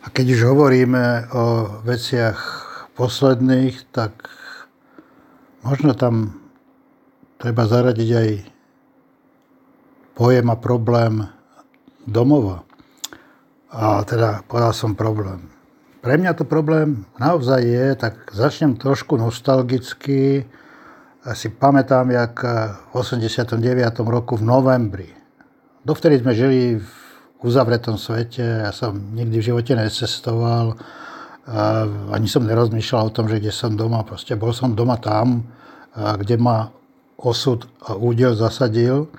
[0.00, 1.44] A keď už hovoríme o
[1.84, 2.40] veciach
[2.96, 4.32] posledných, tak
[5.60, 6.40] možno tam
[7.36, 8.28] treba zaradiť aj
[10.16, 11.28] pojem a problém
[12.08, 12.64] domova.
[13.72, 15.48] A teda povedal som problém.
[16.00, 20.48] Pre mňa to problém naozaj je, tak začnem trošku nostalgicky.
[21.36, 22.40] Si pamätám, jak
[22.88, 23.60] v 89.
[24.08, 25.12] roku v novembri.
[25.84, 26.99] Dovtedy sme žili v
[27.40, 30.76] uzavretom svete, ja som nikdy v živote necestoval,
[32.12, 34.04] ani som nerozmýšľal o tom, že kde som doma.
[34.06, 35.42] Proste bol som doma tam,
[35.96, 36.70] kde ma
[37.18, 39.10] osud a údel zasadil.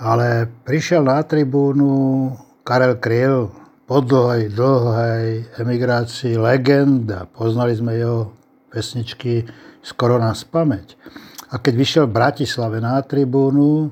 [0.00, 2.32] Ale prišiel na tribúnu
[2.64, 3.52] Karel Kryl,
[3.90, 7.26] po dlhej, dlhej emigrácii legenda.
[7.26, 8.30] Poznali sme jeho
[8.70, 9.42] pesničky
[9.82, 10.94] skoro na spameť.
[11.50, 13.90] A keď vyšiel v Bratislave na tribúnu,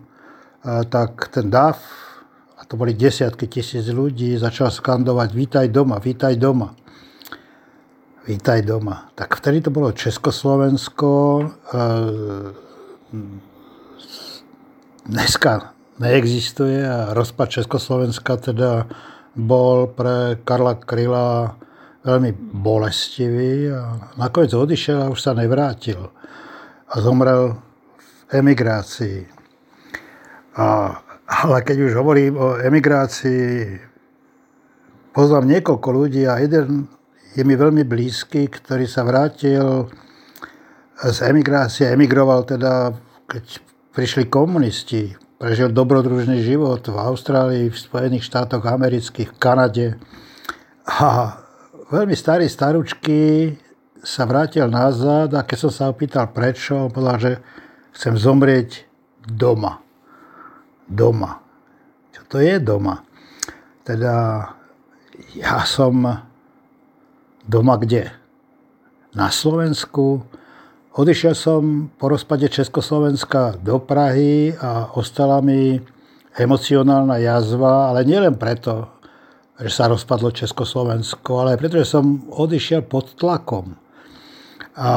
[0.62, 2.08] tak ten DAF, a
[2.69, 6.77] to boli desiatky tisíc ľudí, začal skandovať Vítaj doma, vítaj doma.
[8.29, 9.09] Vítaj doma.
[9.16, 11.09] Tak vtedy to bolo Československo.
[15.09, 18.85] Dneska neexistuje a rozpad Československa teda
[19.32, 21.57] bol pre Karla Kryla
[22.05, 26.13] veľmi bolestivý a nakoniec odišiel a už sa nevrátil.
[26.93, 27.57] A zomrel
[28.29, 29.25] v emigrácii.
[30.60, 33.76] A, ale keď už hovorím o emigrácii,
[35.12, 36.88] poznám niekoľko ľudí a jeden
[37.37, 39.93] je mi veľmi blízky, ktorý sa vrátil
[40.98, 42.96] z emigrácie, emigroval teda,
[43.29, 43.60] keď
[43.95, 49.87] prišli komunisti, prežil dobrodružný život v Austrálii, v Spojených štátoch amerických, v Kanade.
[50.88, 51.38] A
[51.92, 53.54] veľmi starý staručky
[54.02, 57.32] sa vrátil nazad a keď som sa opýtal prečo, povedal, že
[57.95, 58.88] chcem zomrieť
[59.23, 59.88] doma.
[60.89, 61.39] Doma.
[62.11, 63.05] Čo to je doma?
[63.85, 64.44] Teda
[65.37, 66.03] ja som
[67.44, 68.09] doma kde?
[69.12, 70.25] Na Slovensku,
[70.99, 75.78] Odišiel som po rozpade Československa do Prahy a ostala mi
[76.34, 78.98] emocionálna jazva, ale nielen preto,
[79.62, 83.78] že sa rozpadlo Československo, ale preto, že som odišiel pod tlakom.
[84.75, 84.91] A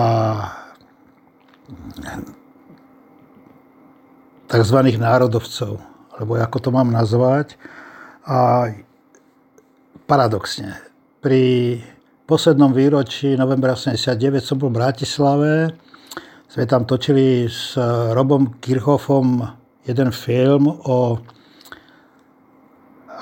[4.52, 4.78] tzv.
[5.00, 5.80] národovcov,
[6.20, 7.56] alebo ako to mám nazvať.
[8.28, 8.70] A
[10.04, 10.76] paradoxne,
[11.24, 11.80] pri
[12.28, 15.72] poslednom výročí novembra 89 som bol v Bratislave
[16.52, 17.80] sme tam točili s
[18.12, 19.40] Robom Kirchhoffom
[19.88, 21.16] jeden film o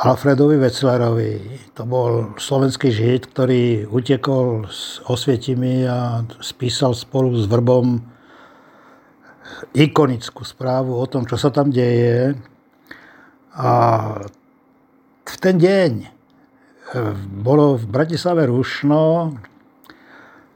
[0.01, 1.38] Alfredovi Wetzlerovi.
[1.78, 8.01] To bol slovenský žid, ktorý utekol z Osvietimi a spísal spolu s Vrbom
[9.73, 12.37] ikonickú správu o tom, čo sa tam deje.
[13.55, 13.71] A
[15.25, 16.09] v ten deň eh,
[17.39, 19.35] bolo v Bratislave rušno,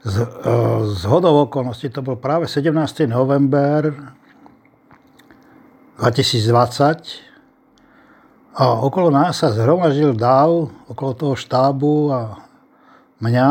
[0.04, 0.26] z, e,
[0.92, 3.08] z hodov okolností to bol práve 17.
[3.08, 3.88] november
[5.96, 7.24] 2020
[8.54, 12.20] a okolo nás sa zhromaždil dáv, okolo toho štábu a
[13.18, 13.48] mňa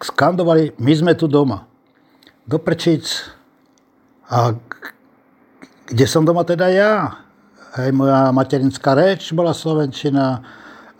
[0.00, 1.68] skandovali, my sme tu doma.
[2.48, 3.04] Do Prčic
[4.30, 4.54] a
[5.90, 7.18] kde som doma teda ja?
[7.74, 10.42] Hej, moja materinská reč bola Slovenčina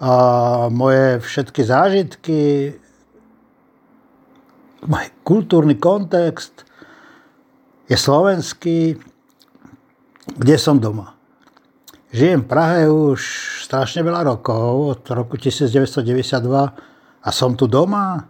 [0.03, 0.13] a
[0.71, 2.41] moje všetky zážitky
[4.87, 6.65] môj kultúrny kontext
[7.91, 8.97] je slovenský,
[10.31, 11.19] kde som doma.
[12.11, 13.21] Žijem v Prahe už
[13.67, 16.43] strašne veľa rokov, od roku 1992
[17.23, 18.27] a som tu doma?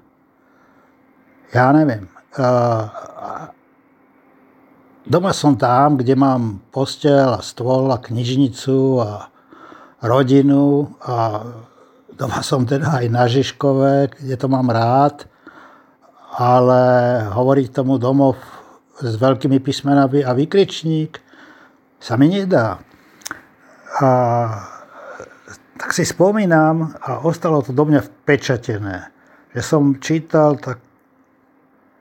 [1.53, 2.09] Ja neviem.
[5.06, 9.33] Doma som tam, kde mám postel a stôl a knižnicu a
[10.05, 11.44] rodinu a
[12.12, 15.31] doma som teda aj na Žižkove, kde to mám rád
[16.37, 16.83] ale
[17.34, 18.39] hovoriť tomu domov
[19.00, 21.19] s veľkými písmenami a vykričník
[21.99, 22.78] sa mi nedá.
[23.99, 24.09] A
[25.75, 29.10] tak si spomínam a ostalo to do mňa vpečatené,
[29.57, 30.60] že som čítal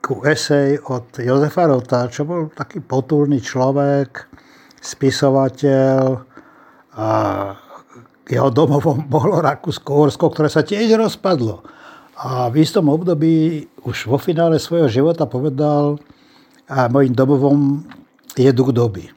[0.00, 4.32] takú esej od Jozefa Rota, čo bol taký potúrny človek,
[4.80, 6.24] spisovateľ
[6.96, 7.08] a
[8.24, 11.60] jeho domovom bolo Rakúsko-Horsko, ktoré sa tiež rozpadlo.
[12.16, 16.00] A v istom období už vo finále svojho života povedal,
[16.64, 17.84] a mojim domovom
[18.40, 19.12] je duch doby.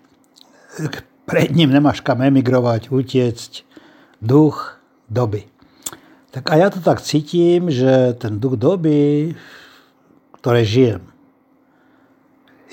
[1.23, 3.51] Pred ním nemáš kam emigrovať, utiecť.
[4.19, 4.75] Duch
[5.07, 5.47] doby.
[6.33, 9.31] Tak a ja to tak cítim, že ten duch doby,
[10.43, 11.07] ktoré žijem,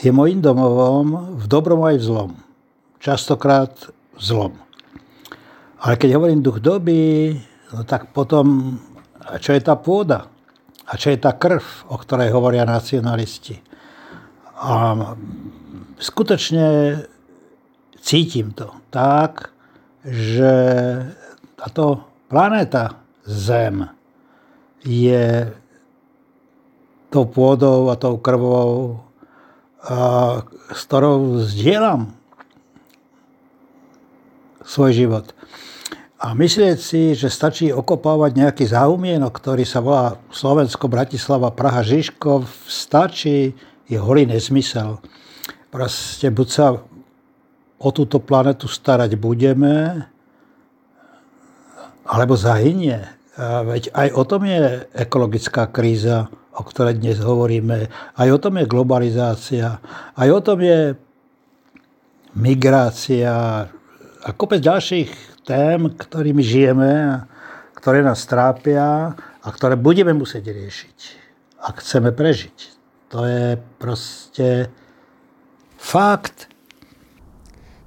[0.02, 2.32] je mojim domovom v dobrom aj v zlom.
[2.98, 3.70] Častokrát
[4.18, 4.58] v zlom.
[5.78, 7.30] Ale keď hovorím duch doby,
[7.70, 8.74] no tak potom,
[9.38, 10.26] čo je tá pôda?
[10.90, 13.62] A čo je tá krv, o ktorej hovoria nacionalisti?
[14.58, 15.14] A
[15.94, 16.98] skutočne
[18.02, 19.54] cítim to tak,
[20.02, 20.50] že
[21.54, 23.86] táto planéta Zem
[24.82, 25.54] je
[27.10, 29.02] tou pôdou a tou krvou,
[29.82, 32.14] a, s ktorou zdieľam
[34.62, 35.26] svoj život.
[36.20, 42.44] A myslieť si, že stačí okopávať nejaký záumienok, ktorý sa volá Slovensko, Bratislava, Praha, Žižkov,
[42.68, 43.56] stačí,
[43.90, 45.00] je holý nezmysel.
[45.72, 46.66] Proste buď sa
[47.80, 50.06] o túto planetu starať budeme,
[52.04, 53.08] alebo zahynie.
[53.40, 57.86] Veď aj o tom je ekologická kríza, o ktorej dnes hovoríme.
[58.14, 59.78] Aj o tom je globalizácia.
[60.14, 60.98] Aj o tom je
[62.34, 63.66] migrácia
[64.20, 67.16] a kopec ďalších tém, ktorými žijeme a
[67.74, 70.98] ktoré nás trápia a ktoré budeme musieť riešiť,
[71.64, 72.58] ak chceme prežiť.
[73.10, 74.70] To je proste
[75.74, 76.46] fakt.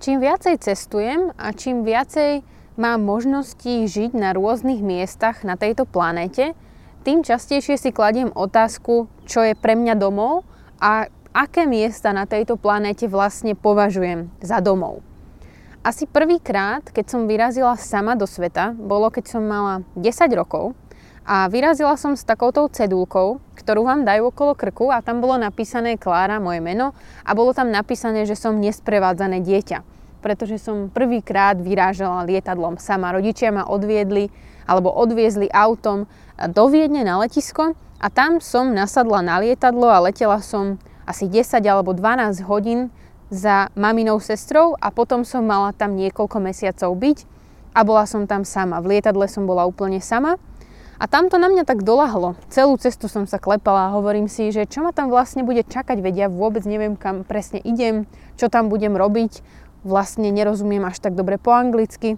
[0.04, 2.44] Čím viacej cestujem a čím viacej
[2.76, 6.58] mám možnosti žiť na rôznych miestach na tejto planéte,
[7.04, 10.48] tým častejšie si kladiem otázku, čo je pre mňa domov
[10.80, 15.04] a aké miesta na tejto planéte vlastne považujem za domov.
[15.84, 20.72] Asi prvýkrát, keď som vyrazila sama do sveta, bolo keď som mala 10 rokov
[21.28, 26.00] a vyrazila som s takouto cedulkou, ktorú vám dajú okolo krku a tam bolo napísané
[26.00, 26.96] Klára, moje meno
[27.28, 29.93] a bolo tam napísané, že som nesprevádzané dieťa
[30.24, 33.12] pretože som prvýkrát vyrážala lietadlom sama.
[33.12, 34.32] Rodičia ma odviedli
[34.64, 36.08] alebo odviezli autom
[36.40, 41.60] do Viedne na letisko a tam som nasadla na lietadlo a letela som asi 10
[41.68, 42.88] alebo 12 hodín
[43.28, 47.18] za maminou sestrou a potom som mala tam niekoľko mesiacov byť
[47.76, 48.80] a bola som tam sama.
[48.80, 50.40] V lietadle som bola úplne sama
[51.02, 52.38] a tam to na mňa tak dolahlo.
[52.48, 56.00] Celú cestu som sa klepala a hovorím si, že čo ma tam vlastne bude čakať,
[56.00, 58.08] veď ja vôbec neviem, kam presne idem,
[58.40, 59.44] čo tam budem robiť
[59.84, 62.18] vlastne nerozumiem až tak dobre po anglicky.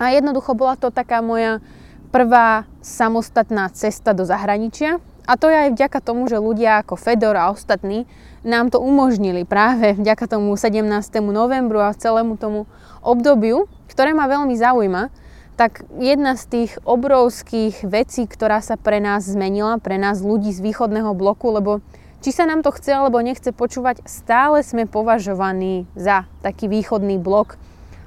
[0.00, 1.60] A jednoducho bola to taká moja
[2.08, 5.00] prvá samostatná cesta do zahraničia.
[5.28, 8.08] A to je aj vďaka tomu, že ľudia ako Fedor a ostatní
[8.40, 10.88] nám to umožnili práve vďaka tomu 17.
[11.20, 12.64] novembru a celému tomu
[13.04, 15.12] obdobiu, ktoré ma veľmi zaujíma,
[15.58, 20.62] tak jedna z tých obrovských vecí, ktorá sa pre nás zmenila, pre nás ľudí z
[20.62, 21.82] východného bloku, lebo
[22.22, 27.58] či sa nám to chce alebo nechce počúvať, stále sme považovaní za taký východný blok.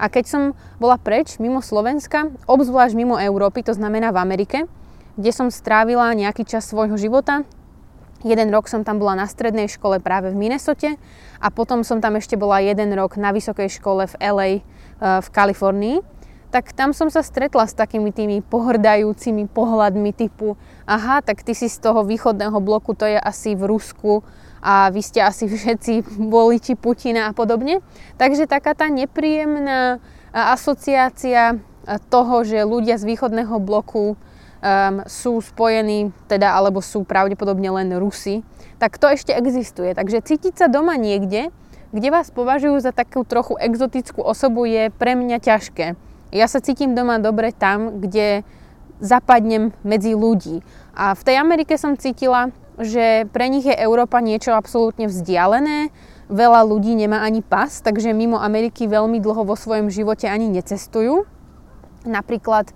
[0.02, 0.42] A keď som
[0.81, 4.58] bola preč, mimo Slovenska, obzvlášť mimo Európy, to znamená v Amerike,
[5.16, 7.46] kde som strávila nejaký čas svojho života,
[8.22, 10.94] Jeden rok som tam bola na strednej škole práve v Minnesote
[11.42, 14.62] a potom som tam ešte bola jeden rok na vysokej škole v LA eh,
[15.02, 16.20] v Kalifornii
[16.51, 21.71] tak tam som sa stretla s takými tými pohrdajúcimi pohľadmi typu aha, tak ty si
[21.71, 24.21] z toho východného bloku, to je asi v Rusku
[24.59, 26.06] a vy ste asi všetci
[26.36, 27.80] voliči Putina a podobne.
[28.19, 31.57] Takže taká tá nepríjemná asociácia
[32.12, 38.45] toho, že ľudia z východného bloku um, sú spojení, teda alebo sú pravdepodobne len Rusi,
[38.77, 39.92] tak to ešte existuje.
[39.97, 41.50] Takže cítiť sa doma niekde,
[41.92, 46.11] kde vás považujú za takú trochu exotickú osobu, je pre mňa ťažké.
[46.31, 48.48] Ja sa cítim doma dobre tam, kde
[49.04, 50.63] zapadnem medzi ľudí.
[50.95, 55.92] A v tej Amerike som cítila, že pre nich je Európa niečo absolútne vzdialené.
[56.31, 61.28] Veľa ľudí nemá ani pas, takže mimo Ameriky veľmi dlho vo svojom živote ani necestujú.
[62.07, 62.73] Napríklad e,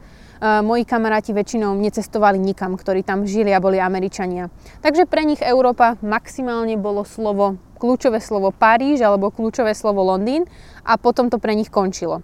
[0.60, 4.52] moji kamaráti väčšinou necestovali nikam, ktorí tam žili a boli Američania.
[4.84, 10.44] Takže pre nich Európa maximálne bolo slovo, kľúčové slovo Paríž alebo kľúčové slovo Londýn
[10.84, 12.20] a potom to pre nich končilo.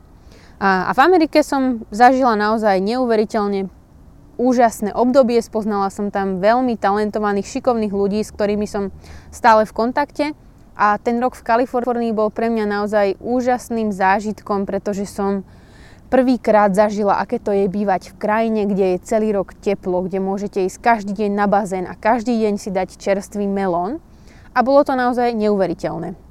[0.61, 3.73] A, a v Amerike som zažila naozaj neuveriteľne
[4.37, 8.93] úžasné obdobie, spoznala som tam veľmi talentovaných, šikovných ľudí, s ktorými som
[9.33, 10.25] stále v kontakte.
[10.77, 15.41] A ten rok v Kalifornii bol pre mňa naozaj úžasným zážitkom, pretože som
[16.13, 20.61] prvýkrát zažila, aké to je bývať v krajine, kde je celý rok teplo, kde môžete
[20.69, 23.97] ísť každý deň na bazén a každý deň si dať čerstvý melón.
[24.53, 26.30] A bolo to naozaj neuveriteľné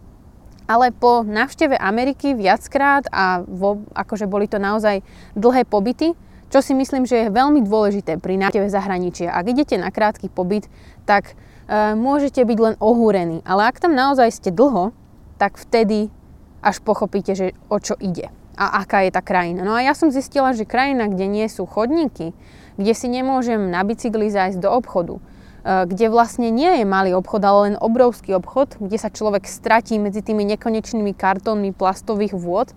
[0.70, 5.02] ale po návšteve Ameriky viackrát a vo, akože boli to naozaj
[5.34, 6.14] dlhé pobyty,
[6.46, 9.34] čo si myslím, že je veľmi dôležité pri návšteve zahraničia.
[9.34, 10.70] Ak idete na krátky pobyt,
[11.10, 11.34] tak
[11.66, 14.94] e, môžete byť len ohúrení, ale ak tam naozaj ste dlho,
[15.42, 16.14] tak vtedy
[16.62, 19.64] až pochopíte, že o čo ide a aká je tá krajina.
[19.64, 22.36] No a ja som zistila, že krajina, kde nie sú chodníky,
[22.76, 25.16] kde si nemôžem na bicykli zájsť do obchodu,
[25.64, 30.24] kde vlastne nie je malý obchod, ale len obrovský obchod, kde sa človek stratí medzi
[30.24, 32.72] tými nekonečnými kartónmi plastových vôd,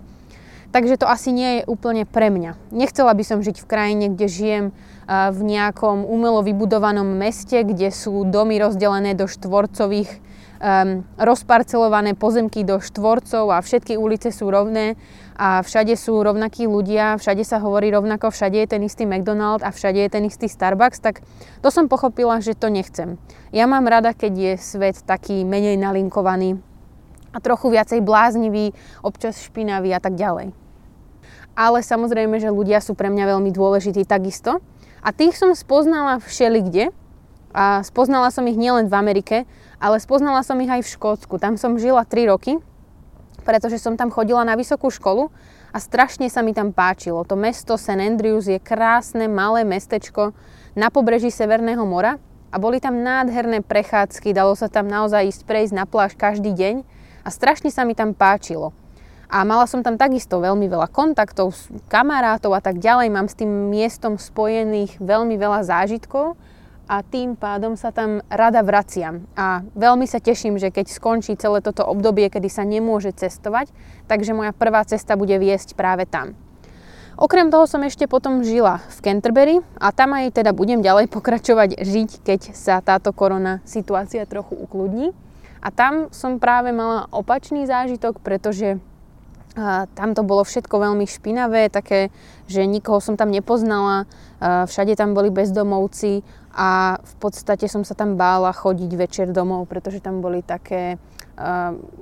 [0.74, 2.58] Takže to asi nie je úplne pre mňa.
[2.74, 4.66] Nechcela by som žiť v krajine, kde žijem
[5.06, 10.10] v nejakom umelo vybudovanom meste, kde sú domy rozdelené do štvorcových,
[10.58, 14.98] um, rozparcelované pozemky do štvorcov a všetky ulice sú rovné
[15.34, 19.74] a všade sú rovnakí ľudia, všade sa hovorí rovnako, všade je ten istý McDonald a
[19.74, 21.26] všade je ten istý Starbucks, tak
[21.62, 23.18] to som pochopila, že to nechcem.
[23.50, 26.62] Ja mám rada, keď je svet taký menej nalinkovaný
[27.34, 28.70] a trochu viacej bláznivý,
[29.02, 30.54] občas špinavý a tak ďalej
[31.54, 34.58] ale samozrejme, že ľudia sú pre mňa veľmi dôležití takisto.
[35.00, 36.90] A tých som spoznala všelikde.
[37.54, 39.36] A spoznala som ich nielen v Amerike,
[39.78, 41.38] ale spoznala som ich aj v Škótsku.
[41.38, 42.58] Tam som žila 3 roky,
[43.44, 45.28] pretože som tam chodila na vysokú školu
[45.70, 47.22] a strašne sa mi tam páčilo.
[47.28, 48.00] To mesto St.
[48.00, 50.32] Andrews je krásne, malé mestečko
[50.72, 52.16] na pobreží Severného mora
[52.48, 56.86] a boli tam nádherné prechádzky, dalo sa tam naozaj ísť prejsť na pláž každý deň
[57.22, 58.72] a strašne sa mi tam páčilo.
[59.26, 61.56] A mala som tam takisto veľmi veľa kontaktov,
[61.90, 63.10] kamarátov a tak ďalej.
[63.10, 66.38] Mám s tým miestom spojených veľmi veľa zážitkov
[66.84, 69.24] a tým pádom sa tam rada vraciam.
[69.34, 73.72] A veľmi sa teším, že keď skončí celé toto obdobie, kedy sa nemôže cestovať,
[74.04, 76.36] takže moja prvá cesta bude viesť práve tam.
[77.14, 81.78] Okrem toho som ešte potom žila v Canterbury a tam aj teda budem ďalej pokračovať
[81.78, 85.14] žiť, keď sa táto korona situácia trochu ukludní.
[85.62, 88.82] A tam som práve mala opačný zážitok, pretože
[89.54, 92.10] a tam to bolo všetko veľmi špinavé, také,
[92.50, 94.10] že nikoho som tam nepoznala,
[94.42, 100.02] všade tam boli bezdomovci a v podstate som sa tam bála chodiť večer domov, pretože
[100.02, 100.98] tam boli také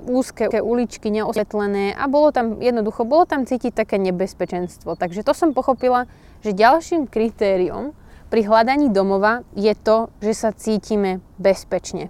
[0.09, 4.93] úzke uličky, neosvetlené a bolo tam jednoducho, bolo tam cítiť také nebezpečenstvo.
[4.93, 6.05] Takže to som pochopila,
[6.45, 7.97] že ďalším kritériom
[8.29, 12.09] pri hľadaní domova je to, že sa cítime bezpečne.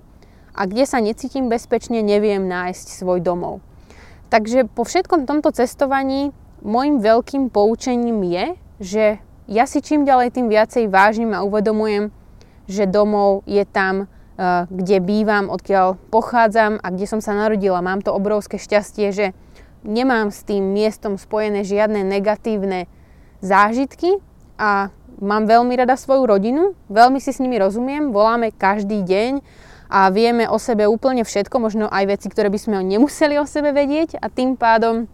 [0.55, 3.59] A kde sa necítim bezpečne, neviem nájsť svoj domov.
[4.33, 6.33] Takže po všetkom tomto cestovaní
[6.65, 8.45] môjim veľkým poučením je,
[8.81, 9.05] že
[9.45, 12.09] ja si čím ďalej tým viacej vážim a uvedomujem,
[12.65, 17.85] že domov je tam, eh, kde bývam, odkiaľ pochádzam a kde som sa narodila.
[17.85, 19.37] Mám to obrovské šťastie, že
[19.85, 22.89] nemám s tým miestom spojené žiadne negatívne
[23.45, 24.17] zážitky
[24.57, 24.89] a
[25.21, 29.45] mám veľmi rada svoju rodinu, veľmi si s nimi rozumiem, voláme každý deň,
[29.93, 33.69] a vieme o sebe úplne všetko, možno aj veci, ktoré by sme nemuseli o sebe
[33.69, 35.05] vedieť a tým pádom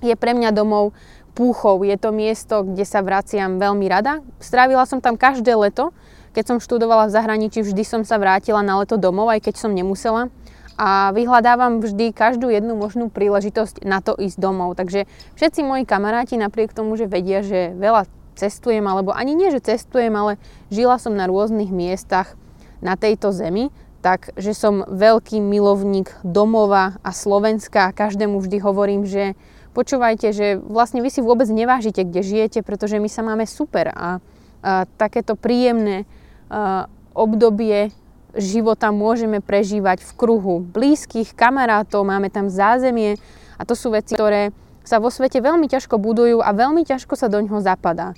[0.00, 0.96] je pre mňa domov
[1.36, 1.84] Púchov.
[1.84, 4.24] Je to miesto, kde sa vraciam veľmi rada.
[4.40, 5.92] Strávila som tam každé leto.
[6.32, 9.76] Keď som študovala v zahraničí, vždy som sa vrátila na leto domov, aj keď som
[9.76, 10.32] nemusela.
[10.80, 14.80] A vyhľadávam vždy každú jednu možnú príležitosť na to ísť domov.
[14.80, 15.04] Takže
[15.36, 20.12] všetci moji kamaráti, napriek tomu, že vedia, že veľa cestujem, alebo ani nie, že cestujem,
[20.16, 20.40] ale
[20.72, 22.32] žila som na rôznych miestach
[22.80, 23.72] na tejto zemi,
[24.06, 29.34] tak, že som veľký milovník domova a Slovenska a každému vždy hovorím, že
[29.74, 34.22] počúvajte, že vlastne vy si vôbec nevážite, kde žijete, pretože my sa máme super a,
[34.62, 36.06] a takéto príjemné
[36.46, 36.86] a,
[37.18, 37.90] obdobie
[38.38, 43.18] života môžeme prežívať v kruhu blízkych, kamarátov, máme tam zázemie
[43.58, 44.54] a to sú veci, ktoré
[44.86, 48.14] sa vo svete veľmi ťažko budujú a veľmi ťažko sa do ňoho zapadá.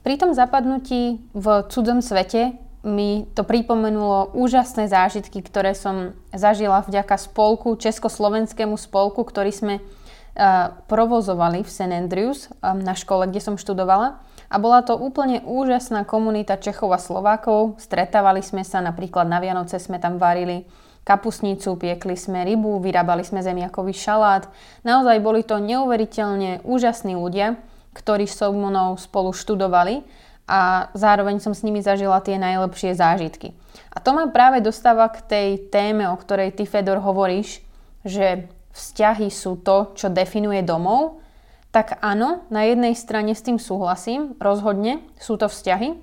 [0.00, 7.16] Pri tom zapadnutí v cudzom svete mi to pripomenulo úžasné zážitky, ktoré som zažila vďaka
[7.16, 11.90] spolku, československému spolku, ktorý sme uh, provozovali v St.
[11.90, 14.20] Andrews um, na škole, kde som študovala.
[14.52, 17.80] A bola to úplne úžasná komunita Čechov a Slovákov.
[17.80, 20.68] Stretávali sme sa, napríklad na Vianoce sme tam varili
[21.04, 24.48] kapusnicu, piekli sme rybu, vyrábali sme zemiakový šalát.
[24.84, 27.60] Naozaj boli to neuveriteľne úžasní ľudia,
[27.96, 33.56] ktorí so mnou spolu študovali a zároveň som s nimi zažila tie najlepšie zážitky.
[33.94, 37.64] A to ma práve dostáva k tej téme, o ktorej ty, Fedor, hovoríš,
[38.04, 41.24] že vzťahy sú to, čo definuje domov,
[41.74, 45.98] tak áno, na jednej strane s tým súhlasím, rozhodne sú to vzťahy.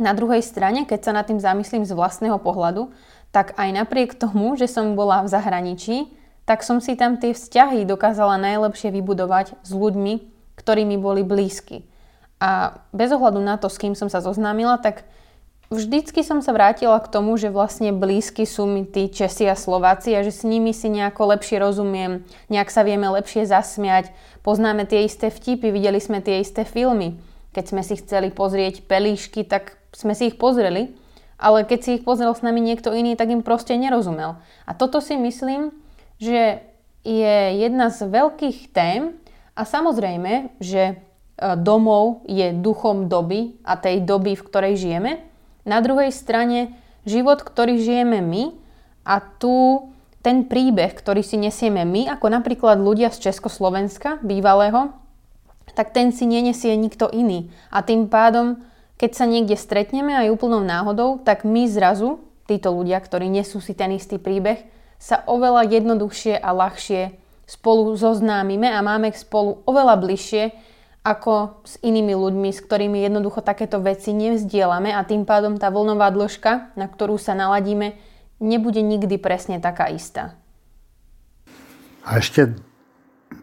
[0.00, 2.88] Na druhej strane, keď sa nad tým zamyslím z vlastného pohľadu,
[3.28, 6.08] tak aj napriek tomu, že som bola v zahraničí,
[6.48, 10.14] tak som si tam tie vzťahy dokázala najlepšie vybudovať s ľuďmi,
[10.56, 11.84] ktorí mi boli blízki.
[12.38, 15.02] A bez ohľadu na to, s kým som sa zoznámila, tak
[15.68, 20.14] vždycky som sa vrátila k tomu, že vlastne blízky sú mi tí Česi a Slováci
[20.14, 24.14] a že s nimi si nejako lepšie rozumiem, nejak sa vieme lepšie zasmiať,
[24.46, 27.18] poznáme tie isté vtipy, videli sme tie isté filmy.
[27.52, 30.94] Keď sme si chceli pozrieť pelíšky, tak sme si ich pozreli,
[31.42, 34.38] ale keď si ich pozrel s nami niekto iný, tak im proste nerozumel.
[34.62, 35.74] A toto si myslím,
[36.22, 36.62] že
[37.02, 39.16] je jedna z veľkých tém
[39.54, 41.02] a samozrejme, že
[41.38, 45.12] domov je duchom doby a tej doby, v ktorej žijeme.
[45.62, 46.74] Na druhej strane
[47.06, 48.52] život, ktorý žijeme my
[49.06, 49.86] a tu
[50.18, 54.90] ten príbeh, ktorý si nesieme my, ako napríklad ľudia z Československa bývalého,
[55.78, 57.54] tak ten si nenesie nikto iný.
[57.70, 58.58] A tým pádom,
[58.98, 62.18] keď sa niekde stretneme aj úplnou náhodou, tak my zrazu,
[62.50, 64.66] títo ľudia, ktorí nesú si ten istý príbeh,
[64.98, 67.14] sa oveľa jednoduchšie a ľahšie
[67.46, 70.44] spolu zoznámime a máme spolu oveľa bližšie
[71.08, 76.12] ako s inými ľuďmi, s ktorými jednoducho takéto veci nevzdielame a tým pádom tá vlnová
[76.12, 77.96] dĺžka, na ktorú sa naladíme,
[78.44, 80.36] nebude nikdy presne taká istá.
[82.04, 82.52] A ešte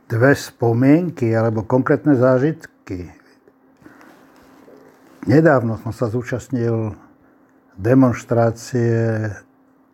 [0.06, 3.10] dve spomienky alebo konkrétne zážitky.
[5.26, 6.94] Nedávno som sa zúčastnil
[7.74, 9.26] demonstrácie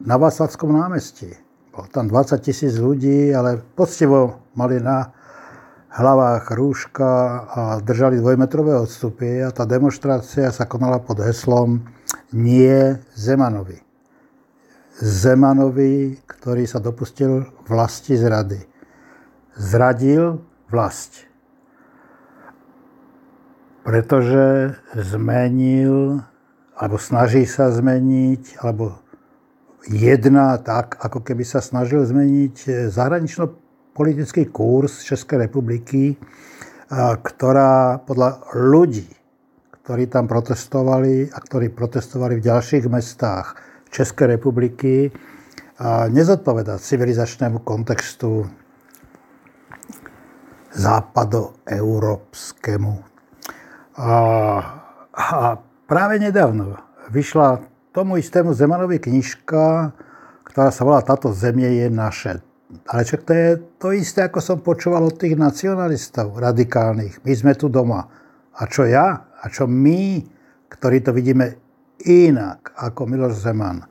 [0.03, 1.31] na Václavskom námestí.
[1.71, 5.15] Bolo tam 20 tisíc ľudí, ale poctivo mali na
[5.91, 7.11] hlavách rúška
[7.51, 11.83] a držali dvojmetrové odstupy a tá demonstrácia sa konala pod heslom
[12.31, 13.79] Nie Zemanovi.
[15.01, 18.71] Zemanovi, ktorý sa dopustil vlasti zrady
[19.57, 21.27] zradil vlast.
[23.81, 26.21] Pretože zmenil,
[26.77, 29.01] alebo snaží sa zmeniť, alebo
[29.89, 32.87] jedná tak, ako keby sa snažil zmeniť
[33.91, 36.17] zahranično-politický kurz Českej republiky,
[37.23, 39.07] ktorá podľa ľudí,
[39.83, 43.55] ktorí tam protestovali a ktorí protestovali v ďalších mestách
[43.91, 45.11] Českej republiky,
[46.11, 48.47] nezodpoveda civilizačnému kontextu
[50.71, 53.03] západoeurópskemu.
[53.99, 54.11] A,
[55.11, 56.77] a práve nedávno
[57.11, 57.59] vyšla
[57.91, 59.91] tomu istému Zemanovi knižka,
[60.47, 62.50] ktorá sa volá Táto zemie je naše.
[62.87, 63.49] Ale čo to je
[63.79, 67.23] to isté, ako som počúval od tých nacionalistov radikálnych.
[67.23, 68.07] My sme tu doma.
[68.55, 69.31] A čo ja?
[69.41, 70.23] A čo my,
[70.71, 71.57] ktorí to vidíme
[72.05, 73.85] inak ako Miloš Zeman.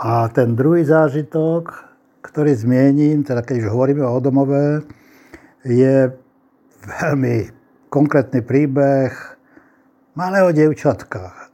[0.00, 1.70] A ten druhý zážitok,
[2.24, 4.82] ktorý zmiením, teda keď už hovoríme o domové,
[5.64, 6.10] je
[6.84, 7.36] veľmi
[7.88, 9.14] konkrétny príbeh
[10.18, 11.50] malého devčatka,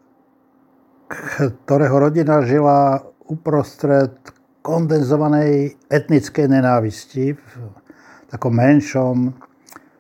[1.67, 4.15] ktorého rodina žila uprostred
[4.71, 7.51] kondenzovanej etnickej nenávisti v
[8.31, 9.35] takom menšom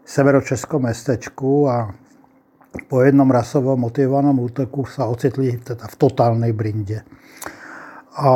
[0.07, 1.91] severočeskom mestečku a
[2.87, 7.03] po jednom rasovom motivovanom útoku sa ocitli teda v totálnej brinde.
[8.15, 8.31] A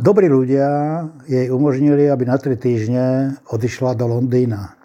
[0.00, 4.78] Dobrí ľudia jej umožnili, aby na tri týždne odišla do Londýna.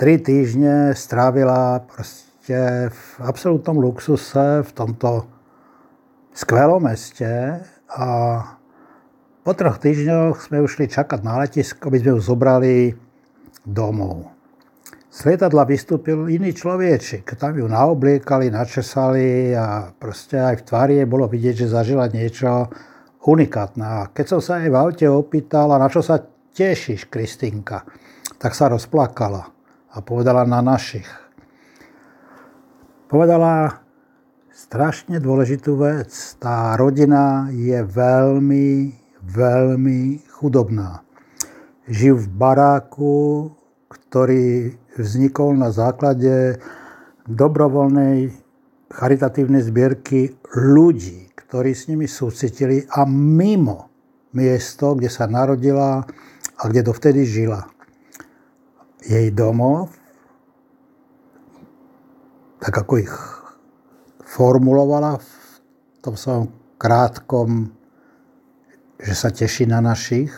[0.00, 5.35] Tri týždne strávila proste v absolútnom luxuse v tomto
[6.36, 8.08] skvelom meste a
[9.40, 12.74] po troch týždňoch sme ušli čakať na letisko, aby sme ju zobrali
[13.64, 14.36] domov.
[15.08, 17.24] Z lietadla vystúpil iný človečik.
[17.40, 22.68] Tam ju naobliekali, načesali a proste aj v tvári bolo vidieť, že zažila niečo,
[23.24, 24.12] unikátna.
[24.12, 26.20] Keď som sa jej v aute opýtal, na čo sa
[26.52, 27.88] tešíš, Kristinka,
[28.36, 29.48] tak sa rozplakala
[29.88, 31.08] a povedala na našich.
[33.08, 33.85] Povedala
[34.56, 36.08] strašne dôležitú vec.
[36.40, 40.00] Tá rodina je veľmi, veľmi
[40.40, 41.04] chudobná.
[41.92, 43.16] Žijú v baráku,
[43.92, 46.56] ktorý vznikol na základe
[47.28, 48.32] dobrovoľnej
[48.88, 53.86] charitatívnej zbierky ľudí ktorí s nimi súcitili a mimo
[54.34, 56.02] miesto, kde sa narodila
[56.58, 57.70] a kde dovtedy žila.
[59.06, 59.94] Jej domov,
[62.58, 63.14] tak ako ich
[64.36, 65.32] formulovala v
[66.04, 67.72] tom svojom krátkom,
[69.00, 70.28] že sa teší na našich,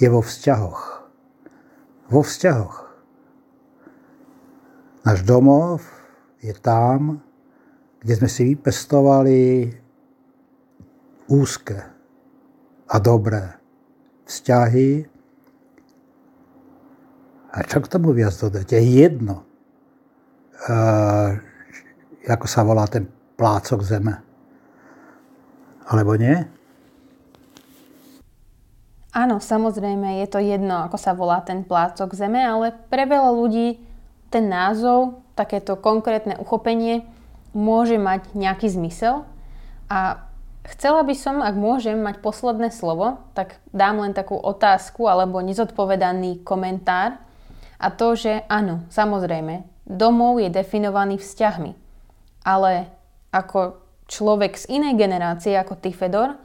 [0.00, 0.80] je vo vzťahoch.
[2.08, 2.76] Vo vzťahoch.
[5.04, 5.84] Náš domov
[6.40, 7.20] je tam,
[8.00, 9.68] kde sme si vypestovali
[11.28, 11.76] úzke
[12.88, 13.52] a dobré
[14.24, 14.90] vzťahy.
[17.52, 18.64] A čo k tomu viac dodať?
[18.64, 19.44] Je jedno,
[20.72, 21.51] uh,
[22.26, 23.08] ako sa volá ten
[23.38, 24.20] plácok zeme.
[25.88, 26.38] Alebo nie?
[29.12, 33.76] Áno, samozrejme, je to jedno, ako sa volá ten plácok zeme, ale pre veľa ľudí
[34.32, 37.04] ten názov, takéto konkrétne uchopenie,
[37.52, 39.28] môže mať nejaký zmysel.
[39.92, 40.32] A
[40.62, 46.46] Chcela by som, ak môžem, mať posledné slovo, tak dám len takú otázku alebo nezodpovedaný
[46.46, 47.18] komentár.
[47.82, 51.81] A to, že áno, samozrejme, domov je definovaný vzťahmi.
[52.42, 52.90] Ale
[53.30, 53.78] ako
[54.10, 56.36] človek z inej generácie ako ty, Fedor,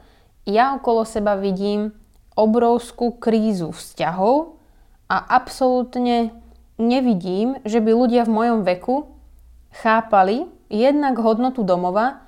[0.48, 1.92] ja okolo seba vidím
[2.38, 4.56] obrovskú krízu vzťahov
[5.10, 6.32] a absolútne
[6.78, 9.10] nevidím, že by ľudia v mojom veku
[9.74, 12.24] chápali jednak hodnotu domova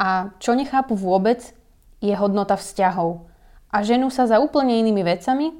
[0.00, 1.52] a čo nechápu vôbec,
[2.00, 3.28] je hodnota vzťahov.
[3.68, 5.52] A ženú sa za úplne inými vecami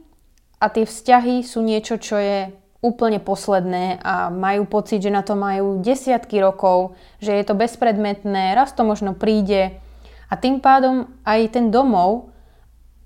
[0.56, 2.48] a tie vzťahy sú niečo, čo je
[2.80, 8.56] úplne posledné a majú pocit, že na to majú desiatky rokov, že je to bezpredmetné,
[8.56, 9.76] raz to možno príde
[10.30, 12.32] a tým pádom aj ten domov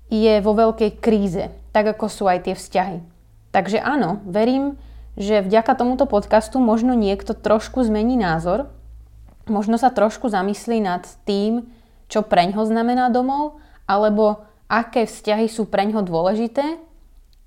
[0.07, 2.97] je vo veľkej kríze, tak ako sú aj tie vzťahy.
[3.51, 4.79] Takže áno, verím,
[5.19, 8.71] že vďaka tomuto podcastu možno niekto trošku zmení názor,
[9.49, 11.67] možno sa trošku zamyslí nad tým,
[12.05, 13.57] čo preňho znamená domov,
[13.89, 16.77] alebo aké vzťahy sú preňho dôležité,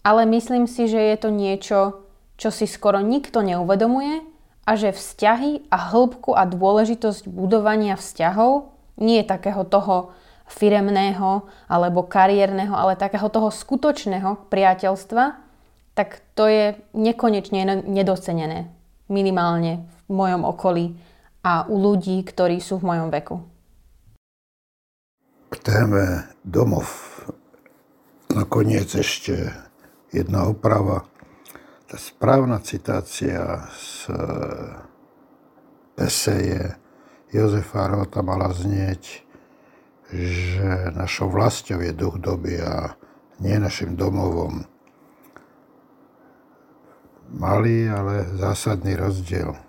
[0.03, 2.08] ale myslím si, že je to niečo,
[2.38, 4.22] čo si skoro nikto neuvedomuje
[4.64, 8.70] a že vzťahy a hĺbku a dôležitosť budovania vzťahov
[9.03, 10.14] nie je takého toho
[10.48, 15.24] firemného alebo kariérneho, ale takého toho skutočného priateľstva,
[15.92, 18.70] tak to je nekonečne nedocenené.
[19.11, 20.96] Minimálne v mojom okolí
[21.42, 23.37] a u ľudí, ktorí sú v mojom veku.
[25.48, 26.87] K téme domov
[28.29, 29.48] nakoniec ešte
[30.12, 31.09] jedna oprava
[31.88, 36.77] tá správna citácia z eh, eseje
[37.33, 39.24] Jozefa Rota mala znieť,
[40.12, 42.96] že našou vlastou je duch doby a
[43.40, 44.64] nie našim domovom.
[47.29, 49.67] Malý, ale zásadný rozdiel.